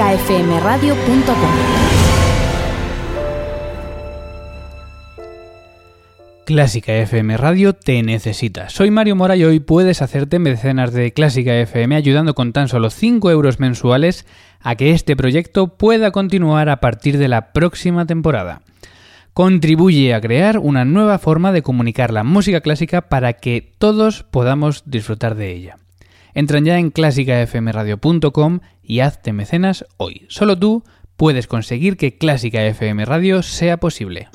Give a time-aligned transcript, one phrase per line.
[0.00, 1.50] clásicafmradio.com.
[6.46, 8.70] Clásica FM Radio te necesita.
[8.70, 12.88] Soy Mario Mora y hoy puedes hacerte mecenas de Clásica FM ayudando con tan solo
[12.88, 14.26] 5 euros mensuales
[14.60, 18.62] a que este proyecto pueda continuar a partir de la próxima temporada.
[19.34, 24.82] Contribuye a crear una nueva forma de comunicar la música clásica para que todos podamos
[24.86, 25.76] disfrutar de ella.
[26.34, 30.26] Entran ya en clásicafmradio.com y hazte mecenas hoy.
[30.28, 30.84] Solo tú
[31.16, 34.28] puedes conseguir que Clásica FM Radio sea posible.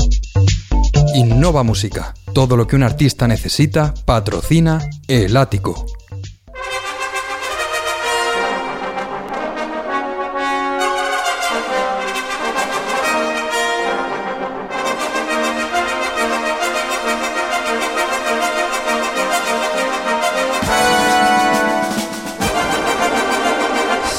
[1.15, 2.13] Innova Música.
[2.33, 5.85] Todo lo que un artista necesita, patrocina El Ático.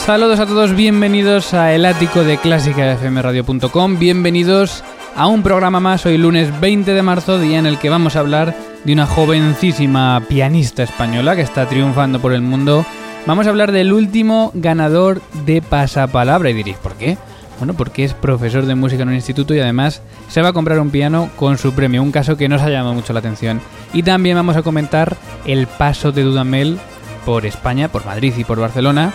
[0.07, 4.85] Saludos a todos, bienvenidos a El Ático de clásicafmradio.com, bienvenidos
[5.17, 8.21] a un programa más hoy lunes 20 de marzo, día en el que vamos a
[8.21, 12.87] hablar de una jovencísima pianista española que está triunfando por el mundo.
[13.27, 17.19] Vamos a hablar del último ganador de Pasapalabra y diréis, ¿por qué?
[17.59, 20.79] Bueno, porque es profesor de música en un instituto y además se va a comprar
[20.79, 23.61] un piano con su premio, un caso que nos ha llamado mucho la atención.
[23.93, 26.79] Y también vamos a comentar el paso de Dudamel
[27.25, 29.13] por España, por Madrid y por Barcelona,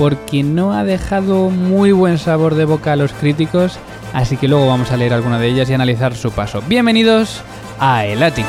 [0.00, 3.78] porque no ha dejado muy buen sabor de boca a los críticos
[4.14, 6.62] así que luego vamos a leer alguna de ellas y analizar su paso.
[6.66, 7.42] Bienvenidos
[7.78, 8.48] a El Ático.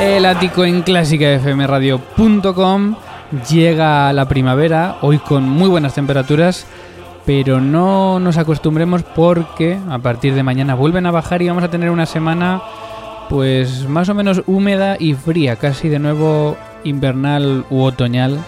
[0.00, 2.96] El ático en clásicafmradio.com
[3.50, 6.66] llega la primavera, hoy con muy buenas temperaturas
[7.28, 11.68] pero no nos acostumbremos porque a partir de mañana vuelven a bajar y vamos a
[11.68, 12.62] tener una semana
[13.28, 18.38] pues más o menos húmeda y fría, casi de nuevo invernal u otoñal.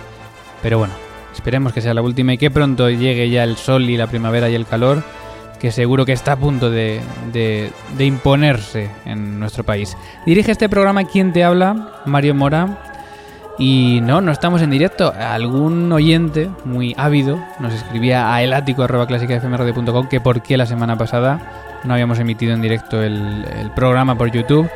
[0.62, 0.94] Pero bueno,
[1.34, 4.48] esperemos que sea la última y que pronto llegue ya el sol y la primavera
[4.48, 5.02] y el calor,
[5.60, 7.02] que seguro que está a punto de,
[7.34, 9.94] de, de imponerse en nuestro país.
[10.24, 12.89] Dirige este programa quien te habla, Mario Mora,
[13.58, 15.12] y no, no estamos en directo.
[15.18, 21.40] Algún oyente muy ávido nos escribía a elático.clásicafmradio.com que por qué la semana pasada
[21.84, 24.68] no habíamos emitido en directo el, programa por YouTube.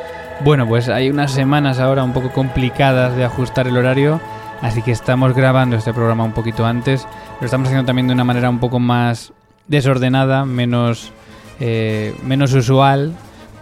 [0.44, 4.20] Bueno, pues hay unas semanas ahora un poco complicadas de ajustar el horario,
[4.62, 7.06] así que estamos grabando este programa un poquito antes.
[7.40, 9.32] Lo estamos haciendo también de una manera un poco más
[9.68, 11.12] desordenada, menos,
[11.60, 13.12] eh, menos usual,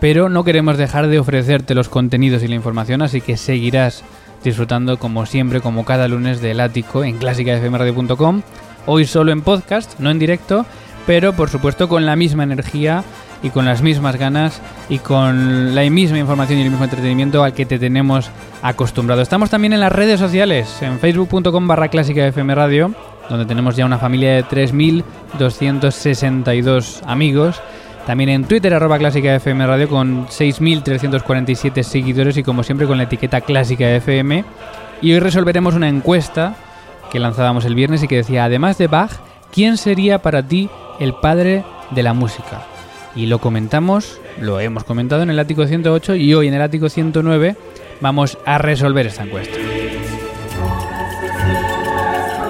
[0.00, 4.02] pero no queremos dejar de ofrecerte los contenidos y la información, así que seguirás
[4.44, 8.42] disfrutando como siempre, como cada lunes del ático en clásicafmradio.com.
[8.86, 10.64] Hoy solo en podcast, no en directo,
[11.06, 13.04] pero por supuesto con la misma energía
[13.42, 17.54] y con las mismas ganas y con la misma información y el mismo entretenimiento al
[17.54, 18.30] que te tenemos
[18.62, 19.22] acostumbrado.
[19.22, 22.94] Estamos también en las redes sociales, en facebook.com barra clásica Radio,
[23.28, 27.60] donde tenemos ya una familia de 3.262 amigos
[28.06, 33.04] también en Twitter, arroba clásica FM Radio, con 6.347 seguidores y como siempre con la
[33.04, 34.44] etiqueta clásica FM.
[35.00, 36.56] Y hoy resolveremos una encuesta
[37.10, 39.12] que lanzábamos el viernes y que decía, además de Bach,
[39.52, 40.68] ¿quién sería para ti
[40.98, 42.66] el padre de la música?
[43.14, 46.88] Y lo comentamos, lo hemos comentado en el ático 108 y hoy en el ático
[46.88, 47.56] 109
[48.00, 49.58] vamos a resolver esta encuesta.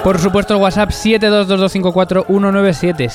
[0.05, 3.09] Por supuesto, el WhatsApp 722254197.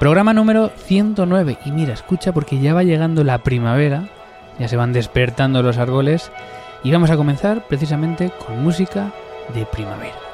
[0.00, 1.58] Programa número 109.
[1.64, 4.08] Y mira, escucha porque ya va llegando la primavera
[4.60, 6.30] ya se van despertando los árboles
[6.84, 9.10] y vamos a comenzar precisamente con música
[9.54, 10.29] de primavera.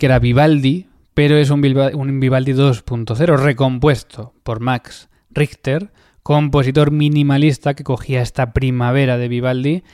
[0.00, 5.92] Que era Vivaldi, pero es un, Vivaldi 2.0 recompuesto por Max Richter,
[6.22, 9.84] compositor minimalista que cogía esta primavera de Vivaldi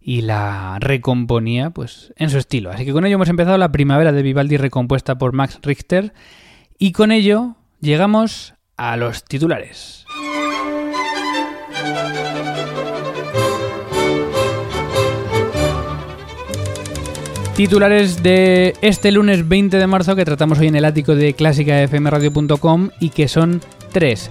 [0.00, 2.70] y la recomponía pues en su estilo.
[2.70, 6.14] Así que con ello hemos empezado la primavera de Vivaldi recompuesta por Max Richter
[6.78, 10.06] y con ello llegamos a los titulares.
[17.56, 22.90] Titulares de este lunes 20 de marzo que tratamos hoy en el ático de clásicafmradio.com
[23.00, 23.62] y que son
[23.92, 24.30] tres.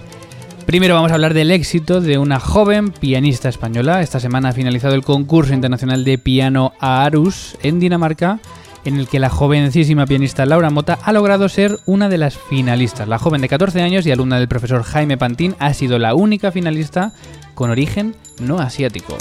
[0.64, 4.00] Primero vamos a hablar del éxito de una joven pianista española.
[4.00, 8.38] Esta semana ha finalizado el concurso internacional de piano Aarhus en Dinamarca,
[8.84, 13.08] en el que la jovencísima pianista Laura Mota ha logrado ser una de las finalistas.
[13.08, 16.52] La joven de 14 años y alumna del profesor Jaime Pantín ha sido la única
[16.52, 17.12] finalista
[17.56, 19.18] con origen no asiático.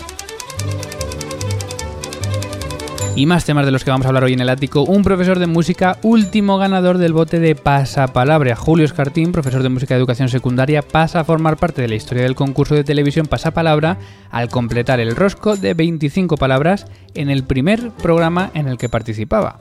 [3.17, 4.83] Y más temas de los que vamos a hablar hoy en el ático.
[4.83, 8.57] Un profesor de música, último ganador del bote de Pasapalabra.
[8.57, 12.23] Julio Escartín, profesor de música de educación secundaria, pasa a formar parte de la historia
[12.23, 13.97] del concurso de televisión Pasapalabra
[14.31, 19.59] al completar el rosco de 25 palabras en el primer programa en el que participaba.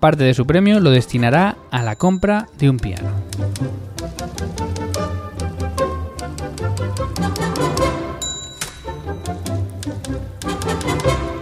[0.00, 3.10] Parte de su premio lo destinará a la compra de un piano.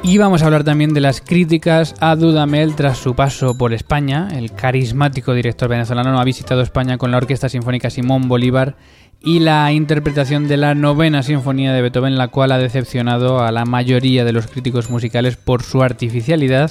[0.08, 4.28] Y vamos a hablar también de las críticas a Dudamel tras su paso por España.
[4.32, 8.76] El carismático director venezolano ha visitado España con la Orquesta Sinfónica Simón Bolívar
[9.20, 13.64] y la interpretación de la novena sinfonía de Beethoven, la cual ha decepcionado a la
[13.64, 16.70] mayoría de los críticos musicales por su artificialidad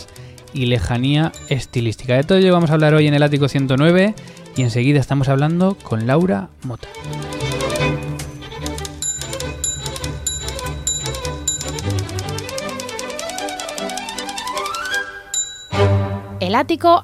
[0.54, 2.16] y lejanía estilística.
[2.16, 4.16] De todo ello vamos a hablar hoy en el Ático 109
[4.56, 6.88] y enseguida estamos hablando con Laura Mota.
[16.56, 17.02] Elático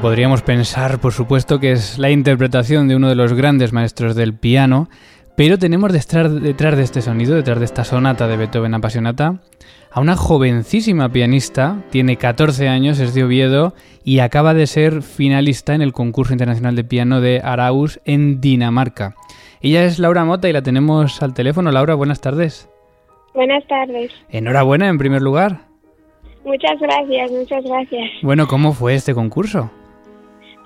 [0.00, 4.34] podríamos pensar, por supuesto, que es la interpretación de uno de los grandes maestros del
[4.34, 4.88] piano,
[5.36, 6.32] pero tenemos detrás,
[6.76, 9.40] de este sonido, detrás de esta sonata de Beethoven apasionata,
[9.90, 15.74] a una jovencísima pianista, tiene 14 años, es de Oviedo y acaba de ser finalista
[15.74, 19.14] en el concurso internacional de piano de Araus en Dinamarca.
[19.60, 21.70] Ella es Laura Mota y la tenemos al teléfono.
[21.70, 22.70] Laura, buenas tardes.
[23.34, 24.12] Buenas tardes.
[24.30, 25.60] Enhorabuena en primer lugar.
[26.44, 28.10] Muchas gracias, muchas gracias.
[28.22, 29.70] Bueno, ¿cómo fue este concurso?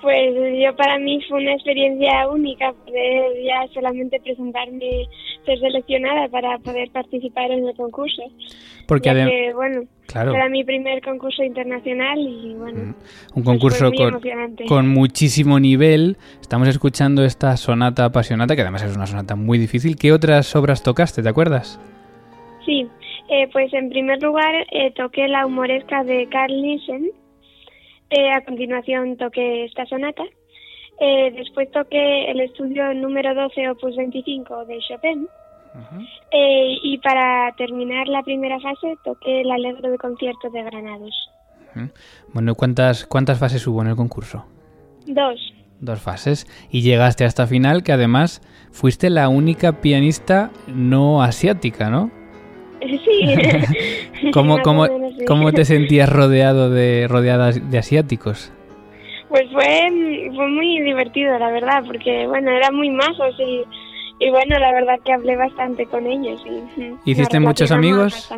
[0.05, 5.07] Pues yo para mí fue una experiencia única poder ya solamente presentarme,
[5.47, 8.21] ser seleccionada para poder participar en el concurso.
[8.87, 10.35] Porque además, bueno, claro.
[10.35, 12.89] era mi primer concurso internacional y bueno, mm.
[12.89, 12.95] un
[13.33, 14.21] pues concurso con,
[14.67, 16.17] con, muchísimo nivel.
[16.39, 19.95] Estamos escuchando esta sonata apasionata, que además es una sonata muy difícil.
[19.95, 21.79] ¿Qué otras obras tocaste, te acuerdas?
[22.63, 22.87] Sí,
[23.29, 27.09] eh, pues en primer lugar eh, toqué la humoresca de Carl Nielsen
[28.15, 30.23] eh, a continuación toqué esta sonata.
[31.01, 35.27] Eh, después toqué el estudio número 12, opus 25 de Chopin.
[36.31, 41.29] Eh, y para terminar la primera fase toqué el alegro de concierto de Granados.
[42.33, 44.45] Bueno, ¿cuántas, ¿cuántas fases hubo en el concurso?
[45.05, 45.53] Dos.
[45.81, 46.47] Dos fases.
[46.71, 48.41] Y llegaste a esta final que además
[48.71, 52.11] fuiste la única pianista no asiática, ¿no?
[53.05, 54.31] Sí.
[54.31, 54.87] ¿Cómo, cómo,
[55.27, 58.51] ¿Cómo te sentías rodeado de rodeadas de asiáticos?
[59.29, 59.89] Pues fue,
[60.35, 63.63] fue muy divertido, la verdad, porque bueno, eran muy majos y,
[64.19, 66.41] y bueno, la verdad que hablé bastante con ellos.
[66.45, 68.31] Y, ¿Hiciste muchos amigos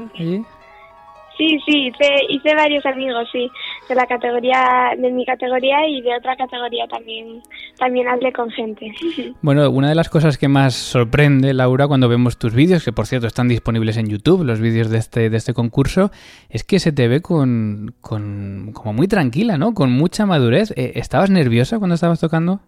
[1.37, 3.49] Sí, sí, hice, hice varios amigos, sí,
[3.87, 7.43] de la categoría, de mi categoría y de otra categoría también,
[7.77, 8.91] también hablé con gente.
[9.41, 13.05] Bueno, una de las cosas que más sorprende, Laura, cuando vemos tus vídeos, que por
[13.05, 16.11] cierto están disponibles en YouTube, los vídeos de este, de este concurso,
[16.49, 19.73] es que se te ve con, con como muy tranquila, ¿no?
[19.73, 20.71] Con mucha madurez.
[20.71, 22.59] Eh, ¿Estabas nerviosa cuando estabas tocando?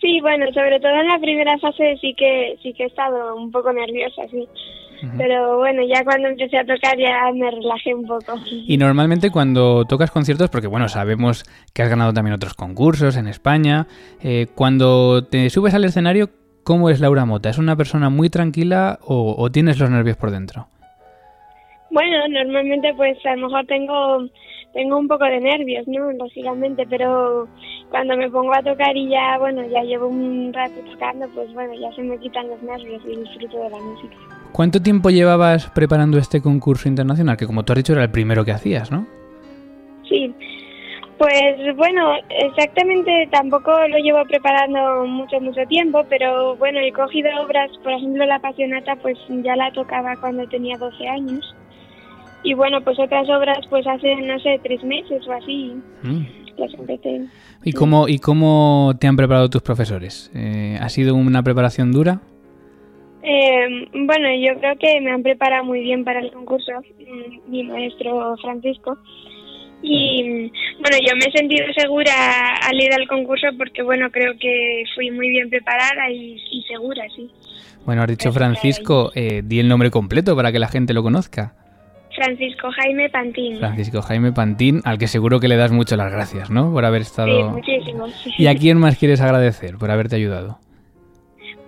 [0.00, 3.50] Sí, bueno, sobre todo en la primera fase sí que sí que he estado un
[3.50, 4.46] poco nerviosa, sí.
[5.16, 8.34] Pero bueno, ya cuando empecé a tocar ya me relajé un poco.
[8.50, 13.28] Y normalmente cuando tocas conciertos, porque bueno, sabemos que has ganado también otros concursos en
[13.28, 13.86] España,
[14.22, 16.30] eh, cuando te subes al escenario,
[16.64, 17.50] ¿cómo es Laura Mota?
[17.50, 20.68] ¿Es una persona muy tranquila o, o tienes los nervios por dentro?
[21.90, 24.28] Bueno, normalmente pues a lo mejor tengo
[24.72, 26.12] tengo un poco de nervios, ¿no?
[26.12, 27.48] Lógicamente, pero
[27.90, 31.74] cuando me pongo a tocar y ya, bueno, ya llevo un rato tocando, pues bueno,
[31.74, 34.16] ya se me quitan los nervios y disfruto de la música.
[34.52, 37.36] ¿Cuánto tiempo llevabas preparando este concurso internacional?
[37.36, 39.06] Que como tú has dicho era el primero que hacías, ¿no?
[40.08, 40.34] Sí,
[41.18, 47.70] pues bueno, exactamente tampoco lo llevo preparando mucho, mucho tiempo, pero bueno, he cogido obras,
[47.82, 51.54] por ejemplo, La Pasionata, pues ya la tocaba cuando tenía 12 años.
[52.44, 56.22] Y bueno, pues otras obras, pues hace, no sé, tres meses o así, Mm.
[56.56, 57.26] las empecé.
[57.64, 60.30] ¿Y cómo, ¿Y cómo te han preparado tus profesores?
[60.34, 62.20] Eh, ¿Ha sido una preparación dura?
[63.30, 67.62] Eh, bueno, yo creo que me han preparado muy bien para el concurso, mm, mi
[67.64, 68.96] maestro Francisco.
[69.82, 72.12] Y bueno, yo me he sentido segura
[72.66, 77.04] al ir al concurso porque, bueno, creo que fui muy bien preparada y, y segura,
[77.14, 77.30] sí.
[77.84, 81.54] Bueno, has dicho Francisco, eh, di el nombre completo para que la gente lo conozca.
[82.16, 83.58] Francisco Jaime Pantín.
[83.58, 86.72] Francisco Jaime Pantín, al que seguro que le das mucho las gracias, ¿no?
[86.72, 87.50] Por haber Sí, estado...
[87.50, 88.08] muchísimo.
[88.08, 88.30] sí.
[88.36, 90.58] ¿Y a quién más quieres agradecer por haberte ayudado?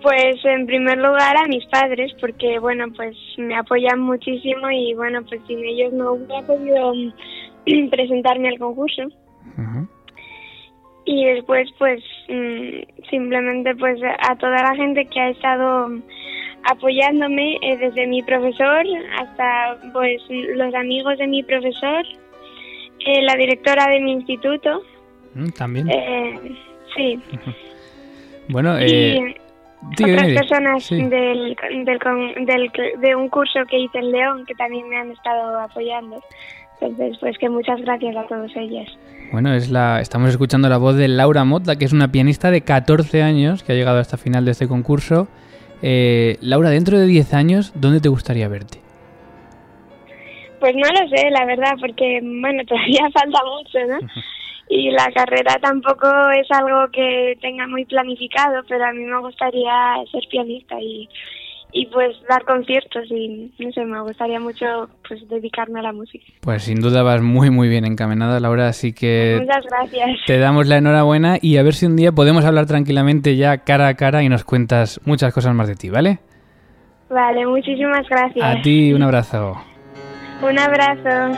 [0.01, 5.21] Pues en primer lugar a mis padres, porque bueno, pues me apoyan muchísimo y bueno,
[5.27, 9.03] pues sin ellos no hubiera podido mm, presentarme al concurso.
[11.05, 15.89] Y después pues mm, simplemente pues a toda la gente que ha estado
[16.63, 18.85] apoyándome eh, desde mi profesor
[19.19, 22.05] hasta pues los amigos de mi profesor,
[23.05, 24.83] eh, la directora de mi instituto,
[25.33, 25.89] Mm, También.
[25.89, 26.39] eh,
[26.95, 27.19] sí,
[28.49, 29.33] bueno, y
[29.89, 30.95] otras personas Sí.
[31.01, 31.99] del, del,
[32.45, 32.71] del-
[33.01, 36.21] de un curso que hice en León que también me han estado apoyando.
[36.79, 38.97] Entonces, pues que muchas gracias a todos ellos.
[39.31, 42.61] Bueno, es la, estamos escuchando la voz de Laura Mota, que es una pianista de
[42.61, 45.27] 14 años que ha llegado hasta final de este concurso.
[45.83, 48.79] Eh, Laura, dentro de 10 años, ¿dónde te gustaría verte?
[50.59, 54.07] Pues no lo sé, la verdad, porque bueno, todavía falta mucho, ¿no?
[54.73, 59.73] Y la carrera tampoco es algo que tenga muy planificado, pero a mí me gustaría
[60.09, 61.09] ser pianista y,
[61.73, 66.23] y pues dar conciertos y no sé, me gustaría mucho pues dedicarme a la música.
[66.39, 70.19] Pues sin duda vas muy muy bien encaminada, Laura, así que Muchas gracias.
[70.25, 73.89] te damos la enhorabuena y a ver si un día podemos hablar tranquilamente ya cara
[73.89, 76.19] a cara y nos cuentas muchas cosas más de ti, ¿vale?
[77.09, 78.45] Vale, muchísimas gracias.
[78.45, 79.57] A ti un abrazo.
[80.41, 81.37] Un abrazo.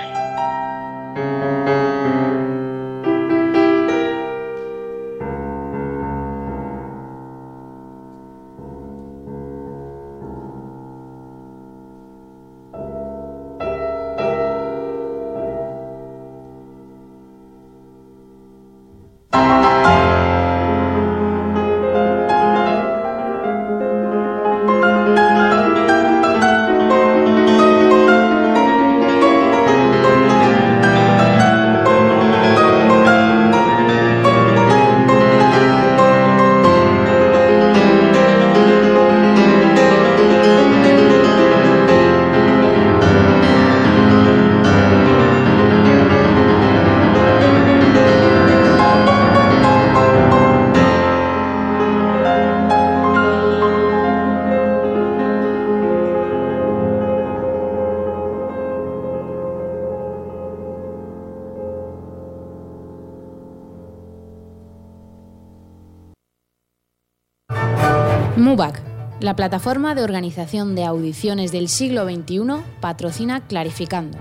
[69.24, 74.18] La plataforma de organización de audiciones del siglo XXI, patrocina Clarificando.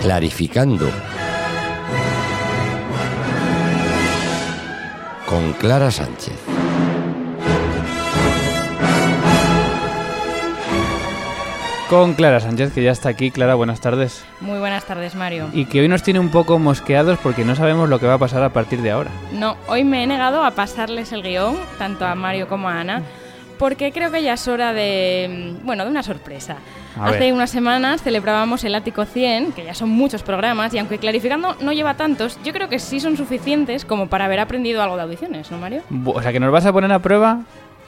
[0.00, 0.90] Clarificando.
[5.26, 6.34] Con Clara Sánchez.
[11.88, 13.30] Con Clara Sánchez, que ya está aquí.
[13.30, 14.24] Clara, buenas tardes.
[14.40, 15.50] Muy buenas tardes, Mario.
[15.52, 18.18] Y que hoy nos tiene un poco mosqueados porque no sabemos lo que va a
[18.18, 19.12] pasar a partir de ahora.
[19.68, 23.02] Hoy me he negado a pasarles el guion, tanto a Mario como a Ana,
[23.58, 26.56] porque creo que ya es hora de, bueno, de una sorpresa.
[26.96, 27.32] A Hace ver.
[27.32, 31.72] unas semanas celebrábamos el Ático 100, que ya son muchos programas, y aunque Clarificando no
[31.72, 35.50] lleva tantos, yo creo que sí son suficientes como para haber aprendido algo de audiciones,
[35.50, 35.82] ¿no, Mario?
[36.06, 37.40] O sea, que nos vas a poner a prueba.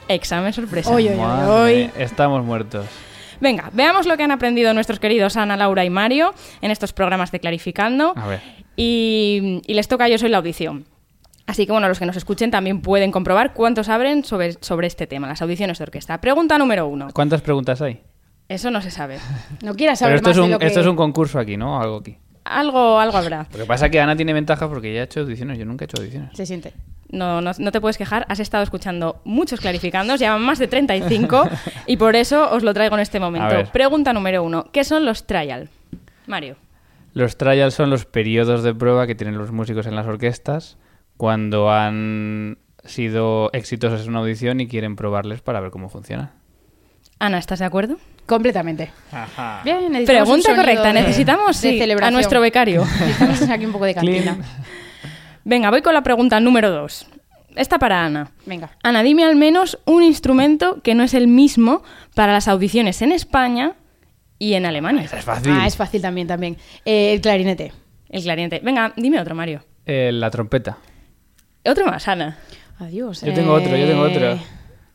[0.09, 0.91] Examen sorpresa.
[0.91, 1.17] Oy, oy, oy.
[1.19, 2.85] Madre mía, Estamos muertos.
[3.39, 7.31] Venga, veamos lo que han aprendido nuestros queridos Ana, Laura y Mario en estos programas
[7.31, 8.13] de Clarificando.
[8.17, 8.41] A ver.
[8.75, 10.85] y, y les toca Yo Soy la audición.
[11.49, 15.07] Así que bueno, los que nos escuchen también pueden comprobar cuántos saben sobre, sobre este
[15.07, 16.21] tema, las audiciones de orquesta.
[16.21, 17.07] Pregunta número uno.
[17.11, 18.03] ¿Cuántas preguntas hay?
[18.47, 19.17] Eso no se sabe.
[19.63, 20.67] No quieras Pero saber esto más es, un, de lo que...
[20.67, 21.81] esto es un concurso aquí, ¿no?
[21.81, 22.17] Algo aquí.
[22.43, 23.47] Algo, algo habrá.
[23.51, 25.57] Lo que pasa es que Ana tiene ventaja porque ya ha hecho audiciones.
[25.57, 26.29] Yo nunca he hecho audiciones.
[26.37, 26.73] Se siente.
[27.09, 31.49] No, no, no te puedes quejar, has estado escuchando muchos clarificandos, llevan más de 35
[31.87, 33.71] y por eso os lo traigo en este momento.
[33.73, 35.67] Pregunta número uno, ¿qué son los trial?
[36.27, 36.57] Mario.
[37.15, 40.77] Los trials son los periodos de prueba que tienen los músicos en las orquestas
[41.19, 46.31] cuando han sido exitosos en una audición y quieren probarles para ver cómo funciona.
[47.19, 47.97] Ana, ¿estás de acuerdo?
[48.25, 48.89] Completamente.
[49.11, 49.59] Ajá.
[49.65, 52.85] Bien, Pregunta correcta, de- necesitamos de sí, a nuestro becario.
[53.01, 54.21] Necesitamos aquí un poco de cantina.
[54.21, 54.41] Clean.
[55.43, 57.05] Venga, voy con la pregunta número dos.
[57.53, 58.31] Esta para Ana.
[58.45, 58.69] Venga.
[58.81, 61.83] Ana, dime al menos un instrumento que no es el mismo
[62.15, 63.73] para las audiciones en España
[64.37, 65.03] y en Alemania.
[65.03, 65.51] Esa es fácil.
[65.53, 66.55] Ah, es fácil también, también.
[66.85, 67.73] Eh, el clarinete.
[68.07, 68.61] El clarinete.
[68.63, 69.65] Venga, dime otro, Mario.
[69.85, 70.77] Eh, la trompeta.
[71.65, 72.37] Otro más, Ana.
[72.79, 73.21] Adiós.
[73.21, 74.39] Yo tengo otro, yo tengo otro.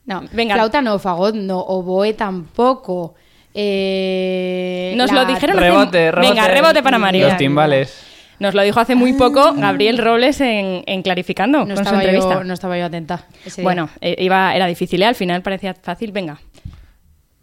[0.05, 0.55] No, Venga.
[0.55, 3.15] flauta no, fagot no, oboe tampoco.
[3.53, 6.29] Eh, Nos la- lo dijeron hace- Rebote, rebote.
[6.33, 7.27] Venga, rebote para Mario.
[7.27, 8.03] Los timbales.
[8.37, 12.01] Nos lo dijo hace muy poco Gabriel Robles en, en Clarificando, No con su estaba,
[12.03, 12.33] entrevista.
[12.33, 13.25] yo, no estaba yo atenta.
[13.45, 13.63] ese día.
[13.63, 15.05] Bueno, eh, iba, era difícil, ¿eh?
[15.05, 16.11] al final parecía fácil.
[16.11, 16.37] Venga,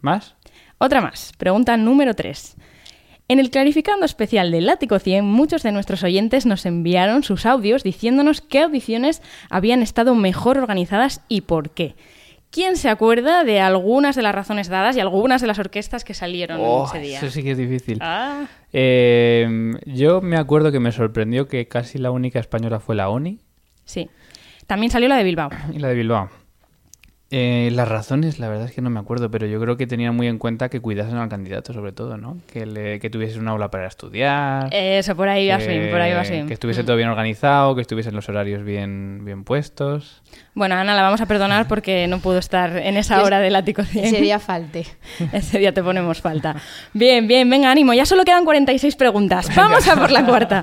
[0.01, 0.35] ¿Más?
[0.77, 1.31] otra más.
[1.37, 2.55] Pregunta número 3.
[3.29, 7.83] En el Clarificando especial del Látigo 100, muchos de nuestros oyentes nos enviaron sus audios
[7.83, 11.95] diciéndonos qué audiciones habían estado mejor organizadas y por qué.
[12.51, 16.13] ¿Quién se acuerda de algunas de las razones dadas y algunas de las orquestas que
[16.13, 17.17] salieron Oh, ese día?
[17.17, 17.97] eso sí que es difícil.
[18.01, 23.09] Ah, Eh, yo me acuerdo que me sorprendió que casi la única española fue la
[23.09, 23.39] ONI
[23.85, 24.09] sí.
[24.67, 25.49] También salió la de Bilbao.
[25.73, 26.29] y la de Bilbao.
[27.35, 30.15] Eh, las razones, la verdad es que no me acuerdo, pero yo creo que tenían
[30.15, 32.37] muy en cuenta que cuidasen al candidato, sobre todo, ¿no?
[32.45, 34.69] Que, le, que tuviese un aula para estudiar.
[34.71, 38.29] Eso, por ahí va por ahí va que estuviese todo bien organizado, que estuviesen los
[38.29, 40.21] horarios bien, bien puestos.
[40.55, 43.83] Bueno, Ana, la vamos a perdonar porque no pudo estar en esa hora del ático
[43.83, 44.05] 100.
[44.05, 44.85] Ese día falte.
[45.31, 46.55] Ese día te ponemos falta.
[46.93, 47.93] Bien, bien, venga, ánimo.
[47.93, 49.49] Ya solo quedan 46 preguntas.
[49.55, 50.61] Vamos a por la cuarta.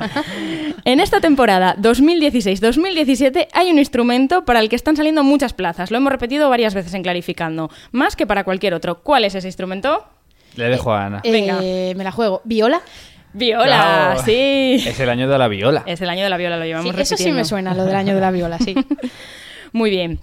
[0.85, 5.91] En esta temporada 2016-2017 hay un instrumento para el que están saliendo muchas plazas.
[5.91, 7.69] Lo hemos repetido varias veces en Clarificando.
[7.91, 9.01] Más que para cualquier otro.
[9.03, 10.07] ¿Cuál es ese instrumento?
[10.55, 11.21] Le dejo a Ana.
[11.25, 11.59] Eh, Venga.
[11.97, 12.43] me la juego.
[12.45, 12.81] ¿Viola?
[13.33, 14.83] Viola, sí.
[14.87, 15.83] Es el año de la viola.
[15.87, 17.95] Es el año de la viola, lo Sí, llevamos eso sí me suena, lo del
[17.95, 18.75] año de la viola, sí.
[19.73, 20.19] Muy bien.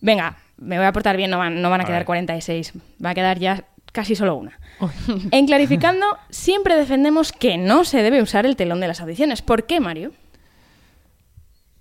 [0.00, 2.06] Venga, me voy a portar bien, no van, no van a, A quedar ver.
[2.06, 2.72] 46.
[3.04, 4.58] Va a quedar ya casi solo una.
[5.30, 9.42] En Clarificando, siempre defendemos que no se debe usar el telón de las audiciones.
[9.42, 10.12] ¿Por qué, Mario?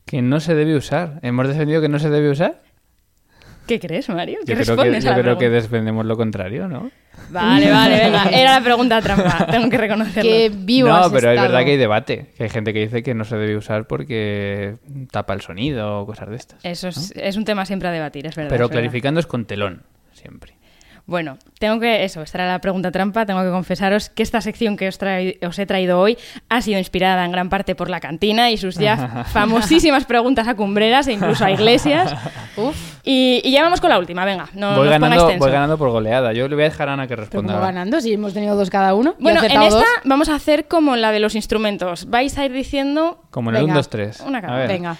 [0.05, 1.19] Que no se debe usar.
[1.21, 2.61] ¿Hemos defendido que no se debe usar?
[3.67, 4.39] ¿Qué crees, Mario?
[4.45, 6.89] ¿Qué Yo creo que, respondes yo a la creo que defendemos lo contrario, ¿no?
[7.29, 8.23] Vale, vale, venga.
[8.29, 10.31] Era la pregunta trampa, tengo que reconocerlo.
[10.31, 11.47] Qué vivo no, has pero es estado.
[11.49, 12.31] verdad que hay debate.
[12.37, 14.75] Que hay gente que dice que no se debe usar porque
[15.11, 16.63] tapa el sonido o cosas de estas.
[16.63, 18.49] Eso es, es un tema siempre a debatir, es verdad.
[18.49, 18.81] Pero es verdad.
[18.81, 20.56] clarificando es con telón, siempre.
[21.07, 24.75] Bueno, tengo que, eso, esta era la pregunta trampa, tengo que confesaros que esta sección
[24.75, 24.99] que os,
[25.47, 26.17] os he traído hoy
[26.49, 30.55] ha sido inspirada en gran parte por la cantina y sus ya famosísimas preguntas a
[30.55, 32.13] cumbreras e incluso a iglesias.
[33.03, 35.91] Y, y ya vamos con la última, venga, no voy, nos ganando, voy ganando por
[35.91, 36.33] goleada.
[36.33, 37.53] Yo le voy a dejar a Ana que Pero responda.
[37.53, 37.67] ahora.
[37.67, 39.15] ganando, si hemos tenido dos cada uno.
[39.19, 39.85] Bueno, en esta dos.
[40.03, 42.09] vamos a hacer como la de los instrumentos.
[42.09, 44.19] Vais a ir diciendo Como en el 1, Venga, 2, 3.
[44.21, 44.67] una cada.
[44.67, 44.97] Venga.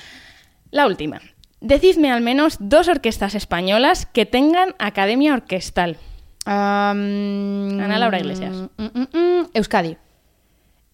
[0.72, 1.20] la última.
[1.60, 5.98] Decidme al menos dos orquestas españolas que tengan academia orquestal.
[6.46, 8.54] Ana Laura Iglesias.
[8.78, 9.98] mm, mm, mm, Euskadi.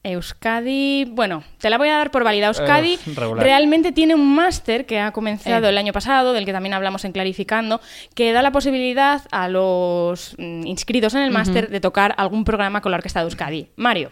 [0.05, 2.47] Euskadi, bueno, te la voy a dar por válida.
[2.47, 3.41] Euskadi Eh, regular.
[3.43, 5.69] realmente tiene un máster que ha comenzado Eh.
[5.69, 7.79] el año pasado, del que también hablamos en Clarificando,
[8.13, 12.91] que da la posibilidad a los inscritos en el máster de tocar algún programa con
[12.91, 13.67] la orquesta de Euskadi.
[13.77, 14.11] Mario,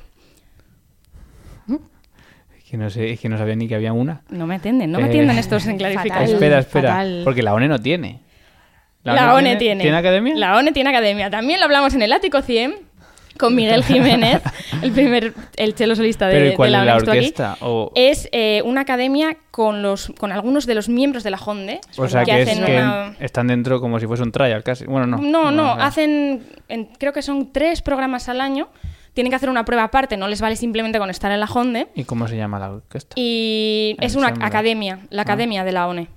[2.71, 4.21] que no sé, es que no sabía ni que había una.
[4.29, 6.13] no me atienden, no me Eh, atienden estos en Clarificando.
[6.23, 6.33] fatal.
[6.33, 6.89] espera, espera.
[6.89, 7.21] fatal.
[7.23, 8.19] Porque la ONE no tiene.
[9.03, 9.81] La, ONE tiene.
[9.81, 10.35] ¿Tiene academia?
[10.35, 11.29] La ONE tiene academia.
[11.29, 12.75] También lo hablamos en el Ático 100
[13.39, 14.41] con Miguel Jiménez,
[14.83, 17.57] el primer, el cello solista de, Pero ¿y cuál de es la la orquesta?
[17.61, 21.79] O- Es eh, una academia con los con algunos de los miembros de la JONDE
[21.97, 23.15] O sea, que, es hacen que una...
[23.19, 24.85] están dentro como si fuese un trial casi.
[24.85, 25.17] Bueno, no.
[25.17, 28.67] No, no, hacen, en- creo que son tres programas al año.
[29.13, 31.89] Tienen que hacer una prueba aparte, no les vale simplemente con estar en la JONDE.
[31.95, 33.13] ¿Y cómo se llama la orquesta?
[33.17, 34.47] Y es una Ensemble.
[34.47, 36.07] academia, la academia de la ONE.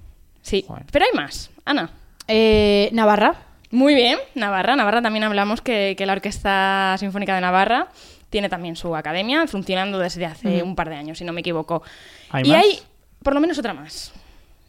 [0.42, 0.84] Sí, Joder.
[0.92, 1.50] pero hay más.
[1.64, 1.90] Ana.
[2.28, 3.34] Eh, Navarra.
[3.70, 4.76] Muy bien, Navarra.
[4.76, 7.88] Navarra también hablamos que, que la Orquesta Sinfónica de Navarra
[8.30, 11.82] tiene también su academia funcionando desde hace un par de años, si no me equivoco.
[12.30, 12.62] ¿Hay y más?
[12.64, 12.78] hay
[13.22, 14.12] por lo menos otra más.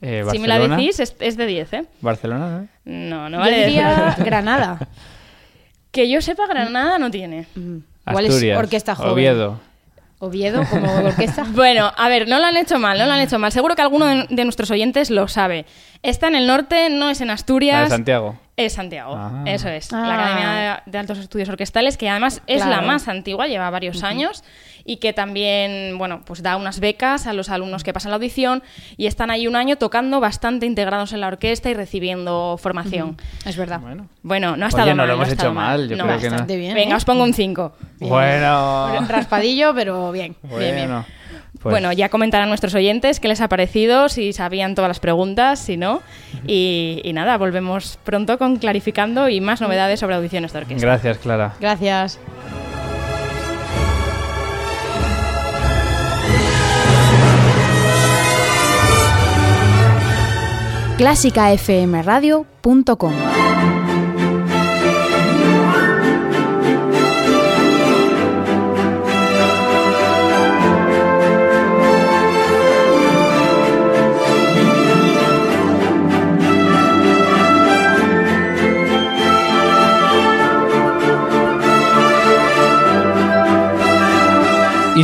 [0.02, 1.86] Eh, Si me la decís, es, es de 10, ¿eh?
[2.02, 2.68] Barcelona, ¿no?
[2.86, 3.66] No, no Yo vale.
[3.68, 4.80] diría Granada.
[5.92, 7.48] Que yo sepa, Granada no tiene.
[7.56, 7.78] Mm.
[8.08, 8.58] Es Asturias.
[8.60, 9.12] orquesta joven.
[9.12, 9.60] Oviedo.
[10.20, 11.44] Oviedo como orquesta.
[11.50, 13.52] Bueno, a ver, no lo han hecho mal, no lo han hecho mal.
[13.52, 15.66] Seguro que alguno de, de nuestros oyentes lo sabe.
[16.04, 17.84] Está en el norte, no es en La Asturias.
[17.90, 18.38] de Santiago.
[18.58, 19.44] Es Santiago, Ah.
[19.46, 19.92] eso es.
[19.92, 20.08] Ah.
[20.08, 24.02] La Academia de, de Altos Estudios Orquestales, que además es la más antigua, lleva varios
[24.04, 24.46] años,
[24.86, 28.62] y que también, bueno, pues da unas becas a los alumnos que pasan la audición
[28.98, 33.18] y están ahí un año tocando bastante integrados en la orquesta y recibiendo formación.
[33.46, 33.80] Es verdad.
[33.80, 34.08] Bueno.
[34.22, 35.08] Bueno, no ha estado Oye, no mal.
[35.08, 36.32] lo hemos hecho mal, yo No, creo que no.
[36.32, 36.76] Bastante bien.
[36.76, 36.98] Venga, ¿eh?
[36.98, 37.74] os pongo un 5.
[38.00, 39.08] Bueno.
[39.08, 40.36] Raspadillo, pero bien.
[40.44, 41.06] Bueno.
[41.62, 45.58] Pues- Bueno, ya comentarán nuestros oyentes qué les ha parecido, si sabían todas las preguntas,
[45.58, 46.04] si no.
[46.46, 50.86] Y, y nada, volvemos pronto con clarificando y más novedades sobre audiciones de orquesta.
[50.86, 51.54] Gracias, Clara.
[51.60, 52.20] Gracias.
[60.98, 63.75] clásicafmradio.com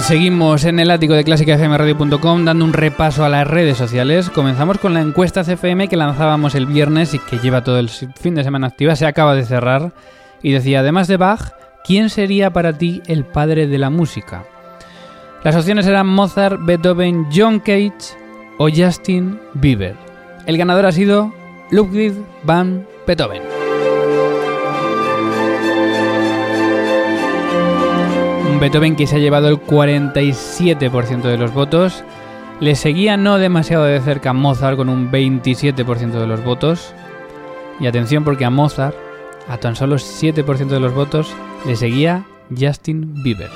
[0.02, 4.30] seguimos en el ático de clásicafmradio.com dando un repaso a las redes sociales.
[4.30, 8.36] Comenzamos con la encuesta CFM que lanzábamos el viernes y que lleva todo el fin
[8.36, 8.96] de semana activa.
[8.96, 9.94] Se acaba de cerrar
[10.42, 14.44] y decía, además de Bach, ¿quién sería para ti el padre de la música?
[15.44, 18.16] Las opciones eran Mozart, Beethoven, John Cage
[18.58, 19.96] o Justin Bieber.
[20.46, 21.34] El ganador ha sido
[21.70, 23.61] Ludwig van Beethoven.
[28.62, 32.04] Beethoven que se ha llevado el 47% de los votos.
[32.60, 36.94] Le seguía no demasiado de cerca Mozart con un 27% de los votos.
[37.80, 38.96] Y atención porque a Mozart,
[39.50, 41.34] a tan solo 7% de los votos,
[41.66, 43.50] le seguía Justin Bieber.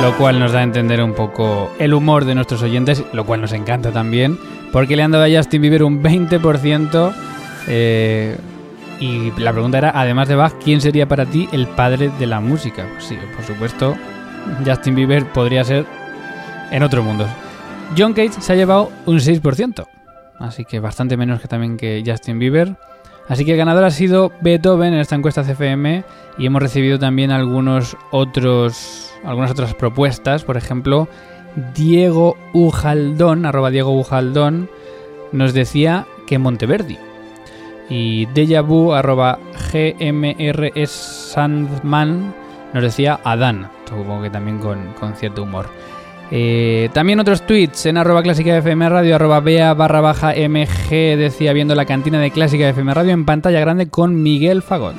[0.00, 3.40] Lo cual nos da a entender un poco el humor de nuestros oyentes, lo cual
[3.40, 4.38] nos encanta también,
[4.70, 7.12] porque le han dado a Justin Bieber un 20%.
[7.66, 8.36] eh,
[9.00, 12.40] y la pregunta era, además de Bach, ¿quién sería para ti el padre de la
[12.40, 12.86] música?
[12.92, 13.96] Pues sí, por supuesto,
[14.64, 15.86] Justin Bieber podría ser
[16.70, 17.26] en otro mundo.
[17.96, 19.86] John Cage se ha llevado un 6%,
[20.38, 22.76] así que bastante menos que también que Justin Bieber.
[23.28, 26.02] Así que el ganador ha sido Beethoven en esta encuesta CFM
[26.38, 30.44] y hemos recibido también algunos otros, algunas otras propuestas.
[30.44, 31.08] Por ejemplo,
[31.74, 34.70] Diego Ujaldón, arroba Diego Ujaldón,
[35.32, 36.98] nos decía que Monteverdi.
[37.90, 38.26] Y
[40.86, 42.34] Sandman,
[42.74, 43.70] nos decía Adán.
[43.88, 45.66] Supongo que también con, con cierto humor.
[46.30, 51.54] Eh, también otros tweets en arroba clásica FM radio, arroba bea barra baja mg, decía
[51.54, 54.96] viendo la cantina de clásica FM radio en pantalla grande con Miguel Fagot.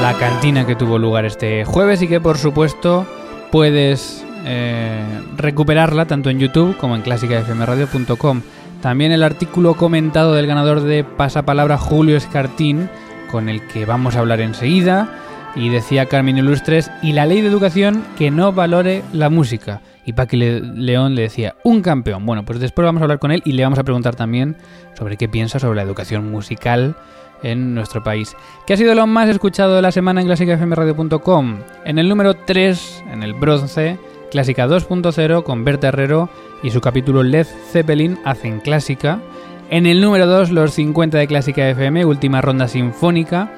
[0.00, 3.04] La cantina que tuvo lugar este jueves y que por supuesto
[3.52, 5.02] puedes eh,
[5.36, 8.40] recuperarla tanto en YouTube como en clásicafmradio.com.
[8.80, 12.88] También el artículo comentado del ganador de Pasapalabra Julio Escartín,
[13.30, 15.08] con el que vamos a hablar enseguida.
[15.56, 19.80] Y decía Carmen Ilustres, y la ley de educación que no valore la música.
[20.04, 22.26] Y Paqui Le- León le decía, un campeón.
[22.26, 24.56] Bueno, pues después vamos a hablar con él y le vamos a preguntar también
[24.98, 26.94] sobre qué piensa sobre la educación musical
[27.42, 28.36] en nuestro país.
[28.66, 31.56] ¿Qué ha sido lo más escuchado de la semana en clásicafmradio.com?
[31.86, 33.98] En el número 3, en el bronce,
[34.30, 36.28] Clásica 2.0 con Berta Herrero
[36.62, 39.20] y su capítulo Led Zeppelin hacen clásica.
[39.70, 43.50] En el número 2, los 50 de Clásica FM, última ronda sinfónica.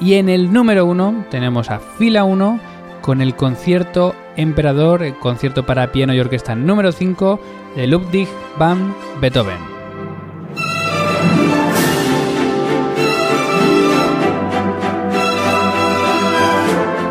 [0.00, 2.60] Y en el número 1 tenemos a Fila 1
[3.00, 7.40] con el concierto Emperador, el concierto para piano y orquesta número 5
[7.76, 9.58] de Ludwig van Beethoven.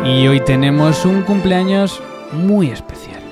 [0.04, 3.22] Y hoy tenemos un cumpleaños muy especial.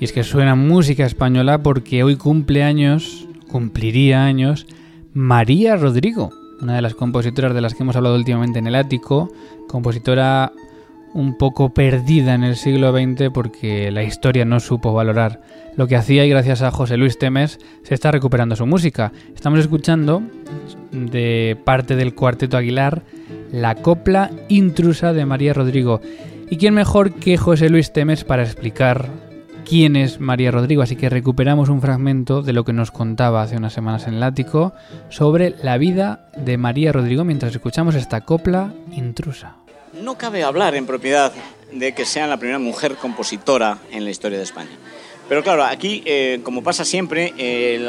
[0.00, 4.66] Y es que suena música española porque hoy cumple años, cumpliría años,
[5.12, 9.30] María Rodrigo, una de las compositoras de las que hemos hablado últimamente en el ático,
[9.68, 10.52] compositora
[11.14, 15.40] un poco perdida en el siglo XX porque la historia no supo valorar
[15.76, 19.12] lo que hacía y gracias a José Luis Temes se está recuperando su música.
[19.34, 20.22] Estamos escuchando
[20.92, 23.02] de parte del Cuarteto Aguilar
[23.52, 26.00] la copla intrusa de María Rodrigo.
[26.50, 29.27] ¿Y quién mejor que José Luis Temes para explicar
[29.68, 33.56] quién es María Rodrigo, así que recuperamos un fragmento de lo que nos contaba hace
[33.56, 34.72] unas semanas en el ático
[35.10, 39.56] sobre la vida de María Rodrigo mientras escuchamos esta copla intrusa.
[39.92, 41.32] No cabe hablar en propiedad
[41.72, 44.70] de que sea la primera mujer compositora en la historia de España.
[45.28, 47.88] Pero claro, aquí, eh, como pasa siempre, eh, el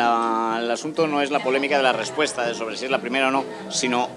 [0.71, 3.31] asunto no es la polémica de la respuesta de sobre si es la primera o
[3.31, 4.09] no, sino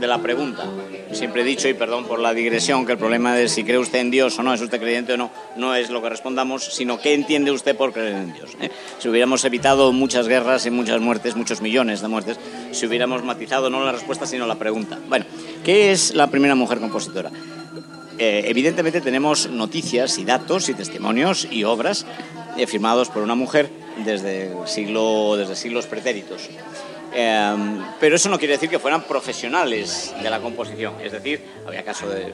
[0.00, 0.64] de la pregunta.
[1.12, 4.00] Siempre he dicho, y perdón por la digresión, que el problema de si cree usted
[4.00, 7.00] en Dios o no, es usted creyente o no, no es lo que respondamos, sino
[7.00, 8.50] qué entiende usted por creer en Dios.
[8.60, 8.70] eh?
[8.98, 12.40] Si hubiéramos evitado muchas guerras y muchas muertes, muchos millones de muertes,
[12.72, 14.98] si hubiéramos matizado no la respuesta, sino la pregunta.
[15.08, 15.26] Bueno,
[15.64, 17.30] ¿qué es la primera mujer compositora?
[18.18, 22.06] Eh, evidentemente tenemos noticias y datos y testimonios y obras
[22.66, 23.70] firmados por una mujer
[24.04, 26.48] desde, siglo, desde siglos pretéritos.
[27.14, 27.56] Eh,
[28.00, 30.94] pero eso no quiere decir que fueran profesionales de la composición.
[31.02, 32.32] Es decir, había caso de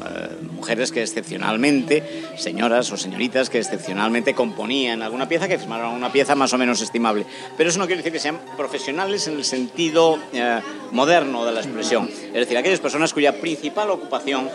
[0.00, 2.02] eh, mujeres que excepcionalmente,
[2.36, 6.80] señoras o señoritas que excepcionalmente componían alguna pieza, que firmaron una pieza más o menos
[6.80, 7.24] estimable.
[7.56, 10.60] Pero eso no quiere decir que sean profesionales en el sentido eh,
[10.90, 12.08] moderno de la expresión.
[12.08, 14.48] Es decir, aquellas personas cuya principal ocupación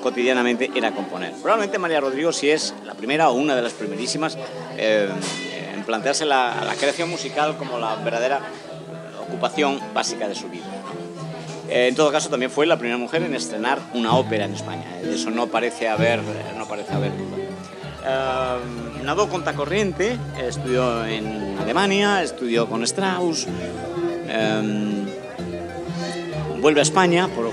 [0.00, 1.32] cotidianamente era componer.
[1.32, 4.38] Probablemente María Rodrigo sí es la primera o una de las primerísimas
[4.76, 5.08] eh,
[5.74, 8.40] en plantearse la, la creación musical como la verdadera
[9.20, 10.64] ocupación básica de su vida.
[11.68, 14.84] Eh, en todo caso, también fue la primera mujer en estrenar una ópera en España.
[15.02, 16.20] De eso no parece haber,
[16.56, 17.36] no parece haber duda.
[18.06, 23.46] Eh, nadó contra corriente, estudió en Alemania, estudió con Strauss,
[24.26, 25.06] eh,
[26.60, 27.52] vuelve a España por,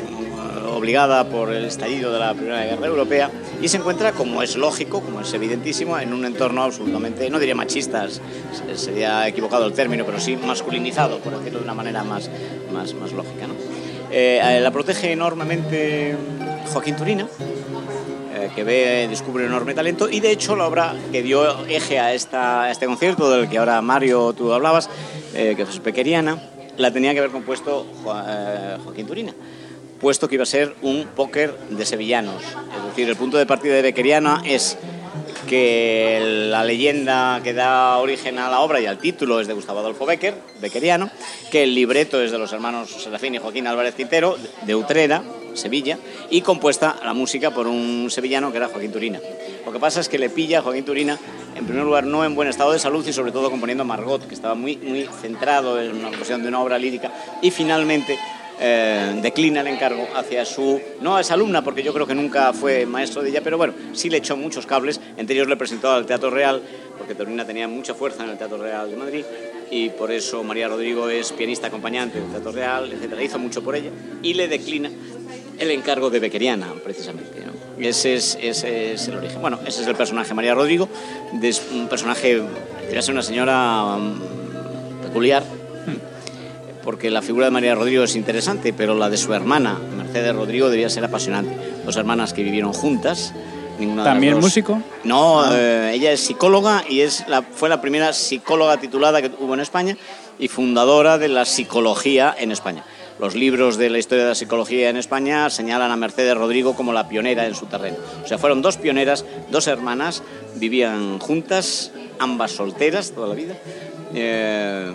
[0.76, 5.02] obligada por el estallido de la Primera Guerra Europea y se encuentra, como es lógico,
[5.02, 8.22] como es evidentísimo, en un entorno absolutamente, no diría machistas,
[8.76, 12.30] sería equivocado el término, pero sí masculinizado, por decirlo de una manera más,
[12.74, 13.48] más, más lógica.
[13.48, 13.54] ¿no?
[14.12, 16.16] Eh, la protege enormemente
[16.74, 17.26] Joaquín Turina,
[18.36, 22.00] eh, que ve, descubre un enorme talento y de hecho la obra que dio eje
[22.00, 24.90] a, este concierto del que ahora Mario tú hablabas,
[25.34, 26.38] eh, que es Pequeriana,
[26.78, 28.14] la tenía que haber compuesto Jo-
[28.84, 29.34] Joaquín Turina
[30.00, 32.42] puesto que iba a ser un póker de sevillanos.
[32.44, 34.78] Es decir, el punto de partida de Bequeriana es
[35.46, 39.80] que la leyenda que da origen a la obra y al título es de Gustavo
[39.80, 41.10] Adolfo Becker, bequeriano,
[41.52, 45.98] que el libreto es de los hermanos Serafín y Joaquín Álvarez Quintero, de Utrera, Sevilla,
[46.30, 49.20] y compuesta la música por un sevillano que era Joaquín Turina.
[49.66, 51.18] Lo que pasa es que le pilla a Joaquín Turina,
[51.56, 54.36] en primer lugar, no en buen estado de salud y sobre todo componiendo Margot, que
[54.36, 58.18] estaba muy, muy centrado en una cuestión de una obra lírica, y finalmente
[58.60, 62.54] eh, declina el encargo hacia su, no a esa alumna, porque yo creo que nunca
[62.54, 65.92] fue maestro de ella, pero bueno, sí le echó muchos cables, entre ellos le presentó
[65.92, 66.62] al Teatro Real,
[66.98, 69.26] porque Turina tenía mucha fuerza en el Teatro Real de Madrid,
[69.70, 73.20] y por eso María Rodrigo es pianista acompañante del Teatro Real, etc.
[73.22, 73.90] Hizo mucho por ella,
[74.22, 74.90] y le declina
[75.60, 77.42] el encargo de Bequeriana, precisamente.
[77.46, 77.84] ¿no?
[77.84, 79.42] Ese, es, ese es el origen.
[79.42, 80.88] Bueno, ese es el personaje María Rodrigo,
[81.42, 82.42] es un personaje,
[82.82, 84.20] debería ser una señora um,
[85.02, 85.44] peculiar,
[86.86, 90.70] porque la figura de María Rodrigo es interesante, pero la de su hermana, Mercedes Rodrigo,
[90.70, 91.54] debía ser apasionante.
[91.86, 93.34] Dos hermanas que vivieron juntas.
[93.80, 94.82] Ninguna de ¿También dos- músico?
[95.04, 99.54] No, eh, ella es psicóloga y es la, fue la primera psicóloga titulada que hubo
[99.54, 99.98] en España
[100.40, 102.86] y fundadora de la psicología en España.
[103.20, 106.92] Los libros de la historia de la psicología en España señalan a Mercedes Rodrigo como
[106.94, 107.98] la pionera en su terreno.
[108.24, 110.22] O sea, fueron dos pioneras, dos hermanas,
[110.56, 113.56] vivían juntas, ambas solteras toda la vida.
[114.14, 114.92] eh,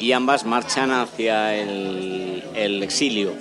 [0.00, 3.32] y ambas marchan hacia el, exilio.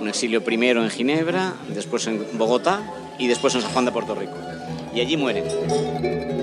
[0.00, 2.82] Un exilio primero en Ginebra, después en Bogotá
[3.18, 4.34] y después en San Juan de Puerto Rico.
[4.94, 6.33] Y allí mueren.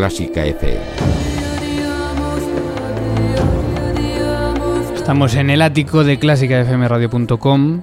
[0.00, 0.80] Clásica FM.
[4.94, 7.82] Estamos en el ático de clásicafmradio.com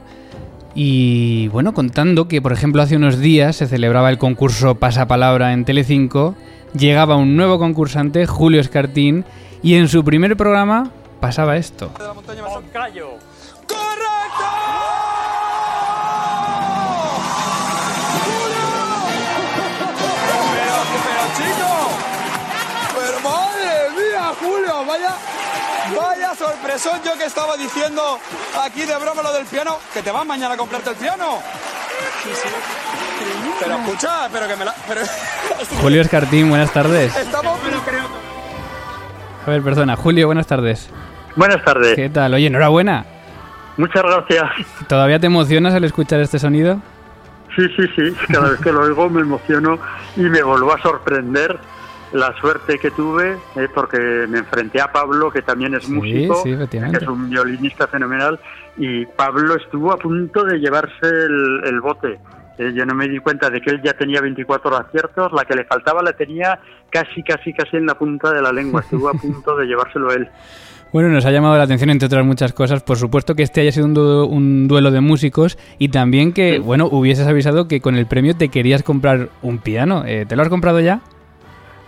[0.73, 5.63] Y bueno, contando que por ejemplo hace unos días se celebraba el concurso Pasapalabra en
[5.63, 6.33] Telecinco,
[6.73, 9.23] llegaba un nuevo concursante, Julio Escartín,
[9.61, 11.91] y en su primer programa pasaba esto.
[26.27, 28.01] Vaya sorpresón yo que estaba diciendo
[28.63, 31.39] aquí de broma lo del piano, que te vas mañana a comprarte el piano.
[33.59, 34.73] Pero escucha, pero que me la...
[34.87, 35.01] Pero...
[35.81, 37.15] Julio Escartín, buenas tardes.
[37.15, 37.59] Estamos...
[39.45, 40.89] A ver, perdona, Julio, buenas tardes.
[41.35, 41.95] Buenas tardes.
[41.95, 42.33] ¿Qué tal?
[42.33, 43.05] Oye, enhorabuena.
[43.77, 44.43] Muchas gracias.
[44.87, 46.81] ¿Todavía te emocionas al escuchar este sonido?
[47.55, 48.15] Sí, sí, sí.
[48.31, 49.79] Cada vez que lo oigo me emociono
[50.15, 51.59] y me vuelvo a sorprender
[52.13, 53.97] la suerte que tuve, eh, porque
[54.29, 58.39] me enfrenté a Pablo, que también es Sí, músico, sí, que es un violinista fenomenal,
[58.77, 62.17] y Pablo estuvo a punto de llevarse el, el bote.
[62.59, 65.55] Eh, yo no me di cuenta de que él ya tenía 24 aciertos, la que
[65.55, 66.57] le faltaba la tenía
[66.89, 68.81] casi, casi, casi en la punta de la lengua.
[68.81, 70.27] Estuvo a punto de llevárselo él.
[70.93, 73.71] Bueno, nos ha llamado la atención, entre otras muchas cosas, por supuesto que este haya
[73.73, 77.95] sido un, du- un duelo de músicos y también que, bueno, hubieses avisado que con
[77.95, 80.03] el premio te querías comprar un piano.
[80.07, 81.01] Eh, ¿Te lo has comprado ya?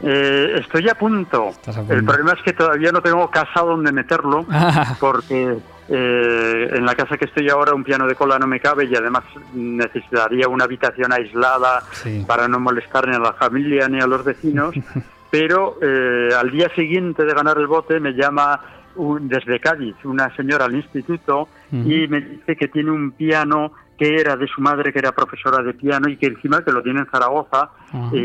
[0.02, 1.50] Eh, estoy a punto.
[1.50, 1.94] Estás a punto.
[1.94, 4.96] El problema es que todavía no tengo casa donde meterlo, Ah.
[5.00, 5.58] porque
[5.92, 8.96] eh, en la casa que estoy ahora un piano de cola no me cabe y
[8.96, 12.24] además necesitaría una habitación aislada Sí.
[12.28, 14.74] para no molestar ni a la familia ni a los vecinos.
[15.32, 18.60] Pero eh, al día siguiente de ganar el bote me llama
[18.96, 24.15] un- desde Cádiz una señora al instituto Y me dice que tiene un piano que
[24.15, 27.01] era de su madre, que era profesora de piano y que encima que lo tiene
[27.01, 27.69] en Zaragoza.
[28.13, 28.17] Y,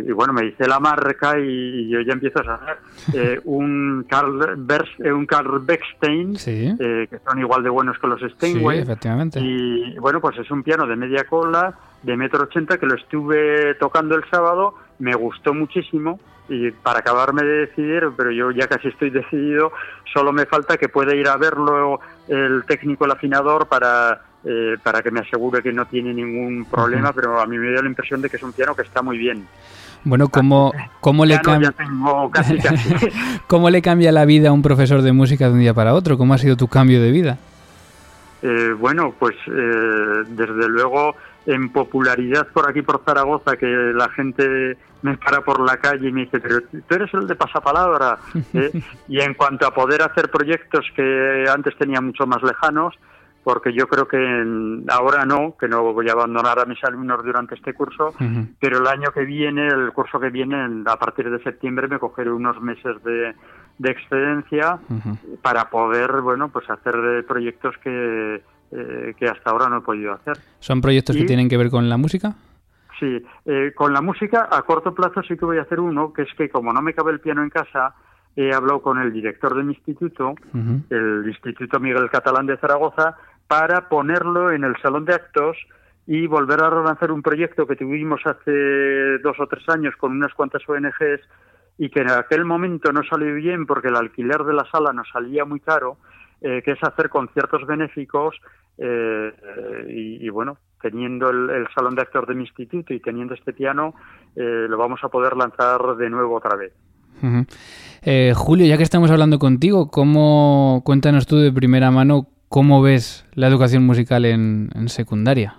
[0.00, 2.78] y bueno, me dice la marca y, yo ya empiezo a saber.
[3.14, 6.74] Eh, un, Carl Bers- eh, un Carl Beckstein, Sí.
[6.78, 8.80] eh, que son igual de buenos que los Sí, Steinway.
[8.80, 9.40] efectivamente.
[9.40, 13.74] Y bueno, pues es un piano de media cola, de metro ochenta, que lo estuve
[13.76, 18.88] tocando el sábado, me gustó muchísimo y para acabarme de decidir, pero yo ya casi
[18.88, 19.72] estoy decidido,
[20.12, 25.00] solo me falta que pueda ir a verlo el técnico, el afinador, para, eh, para
[25.00, 28.20] que me asegure que no tiene ningún problema, pero a mí me dio la impresión
[28.20, 29.46] de que es un piano que está muy bien.
[30.02, 31.40] Bueno, ¿cómo, cómo, le
[32.32, 33.08] casi, casi.
[33.46, 36.18] ¿cómo le cambia la vida a un profesor de música de un día para otro?
[36.18, 37.38] ¿Cómo ha sido tu cambio de vida?
[38.42, 41.14] Eh, bueno, pues eh, desde luego
[41.46, 46.12] en popularidad por aquí por Zaragoza, que la gente me para por la calle y
[46.12, 48.18] me dice, pero tú eres el de pasapalabra.
[48.54, 48.70] ¿eh?
[49.08, 52.94] Y en cuanto a poder hacer proyectos que antes tenía mucho más lejanos,
[53.42, 57.24] porque yo creo que en- ahora no, que no voy a abandonar a mis alumnos
[57.24, 58.12] durante este curso,
[58.60, 61.98] pero el año que viene, el curso que viene, en- a partir de septiembre, me
[61.98, 63.34] cogeré unos meses de,
[63.78, 64.78] de excedencia
[65.40, 68.42] para poder, bueno, pues hacer proyectos que,
[68.72, 70.36] eh, que hasta ahora no he podido hacer.
[70.60, 72.34] ¿Son proyectos que tienen que ver con la música?
[72.98, 76.22] Sí, eh, con la música a corto plazo sí que voy a hacer uno, que
[76.22, 77.94] es que como no me cabe el piano en casa,
[78.36, 80.34] he hablado con el director de mi instituto,
[80.90, 83.16] el Instituto Miguel Catalán de Zaragoza,
[83.46, 85.56] para ponerlo en el salón de actos
[86.06, 90.34] y volver a relanzar un proyecto que tuvimos hace dos o tres años con unas
[90.34, 91.20] cuantas ONGs
[91.78, 95.08] y que en aquel momento no salió bien porque el alquiler de la sala nos
[95.08, 95.96] salía muy caro,
[96.40, 98.36] eh, que es hacer conciertos benéficos
[98.78, 99.32] eh,
[99.88, 103.52] y, y bueno, teniendo el, el salón de actos de mi instituto y teniendo este
[103.52, 103.94] piano,
[104.36, 106.72] eh, lo vamos a poder lanzar de nuevo otra vez.
[108.02, 113.28] Eh, Julio, ya que estamos hablando contigo, ¿cómo cuéntanos tú de primera mano cómo ves
[113.34, 115.56] la educación musical en, en secundaria?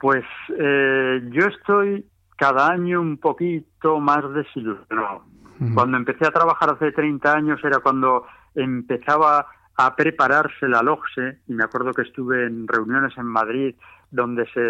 [0.00, 0.24] Pues
[0.58, 2.04] eh, yo estoy
[2.36, 5.24] cada año un poquito más desilusionado.
[5.72, 9.46] Cuando empecé a trabajar hace 30 años era cuando empezaba
[9.78, 13.74] a prepararse la LOGSE y me acuerdo que estuve en reuniones en Madrid
[14.10, 14.60] donde se,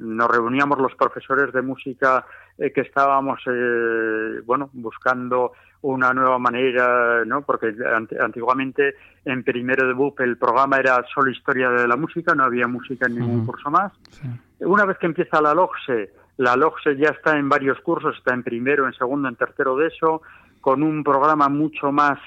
[0.00, 2.24] nos reuníamos los profesores de música
[2.56, 5.52] eh, que estábamos eh, bueno buscando
[5.82, 7.42] una nueva manera, ¿no?
[7.42, 8.94] Porque ant- antiguamente
[9.24, 13.06] en primero de BUP el programa era solo historia de la música, no había música
[13.06, 13.92] en ningún curso más.
[14.10, 14.28] Sí.
[14.60, 18.42] Una vez que empieza la LOGSE, la LOGSE ya está en varios cursos, está en
[18.42, 20.22] primero, en segundo, en tercero de eso,
[20.60, 22.18] con un programa mucho más,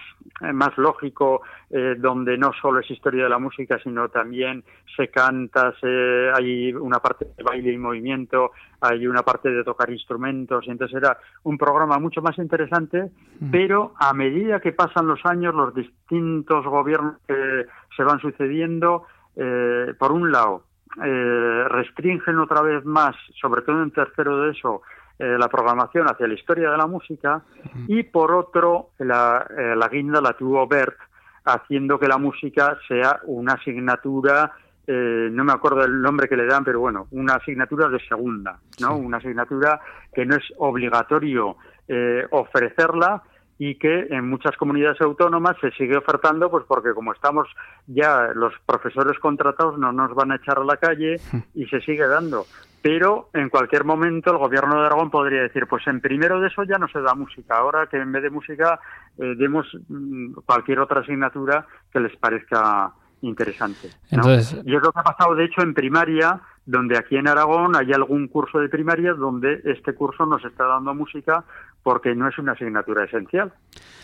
[0.41, 4.63] eh, más lógico, eh, donde no solo es historia de la música, sino también
[4.95, 9.89] se canta, se, hay una parte de baile y movimiento, hay una parte de tocar
[9.89, 13.11] instrumentos, y entonces era un programa mucho más interesante,
[13.51, 17.65] pero a medida que pasan los años, los distintos gobiernos que
[17.95, 19.05] se van sucediendo,
[19.35, 20.63] eh, por un lado,
[21.03, 24.81] eh, restringen otra vez más, sobre todo en tercero de eso,
[25.21, 27.43] eh, la programación hacia la historia de la música
[27.87, 30.97] y por otro la, eh, la guinda la tuvo Bert
[31.45, 34.51] haciendo que la música sea una asignatura
[34.87, 38.59] eh, no me acuerdo el nombre que le dan, pero bueno, una asignatura de segunda,
[38.79, 38.97] ¿no?
[38.97, 39.79] Una asignatura
[40.13, 41.57] que no es obligatorio
[41.87, 43.21] eh, ofrecerla
[43.63, 47.47] y que en muchas comunidades autónomas se sigue ofertando, pues porque como estamos
[47.85, 51.17] ya los profesores contratados no nos van a echar a la calle
[51.53, 52.47] y se sigue dando.
[52.81, 56.63] Pero en cualquier momento el gobierno de Aragón podría decir, pues en primero de eso
[56.63, 58.79] ya no se da música, ahora que en vez de música
[59.19, 62.91] eh, demos mm, cualquier otra asignatura que les parezca
[63.21, 63.89] interesante.
[64.09, 67.75] Entonces, y es lo que ha pasado, de hecho, en primaria, donde aquí en Aragón
[67.75, 71.43] hay algún curso de primaria donde este curso nos está dando música
[71.83, 73.51] porque no es una asignatura esencial,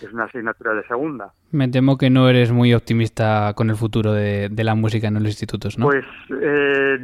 [0.02, 1.32] es una asignatura de segunda.
[1.52, 5.26] Me temo que no eres muy optimista con el futuro de, la música en los
[5.26, 5.86] institutos, ¿no?
[5.86, 6.06] Pues
[6.42, 6.98] eh,